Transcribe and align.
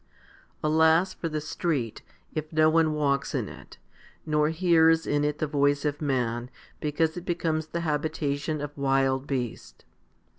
Alas 0.63 1.13
for 1.13 1.29
the 1.29 1.39
street, 1.39 2.01
if 2.33 2.51
no 2.51 2.71
one 2.71 2.93
walks 2.93 3.35
in 3.35 3.47
it, 3.47 3.77
nor 4.25 4.49
hears 4.49 5.05
in 5.05 5.23
it 5.23 5.37
the 5.37 5.45
voice 5.45 5.85
of 5.85 6.01
man, 6.01 6.49
because 6.79 7.15
it 7.17 7.23
becomes 7.23 7.67
the 7.67 7.81
habitation 7.81 8.61
of 8.61 8.75
wild 8.75 9.27
beasts. 9.27 9.85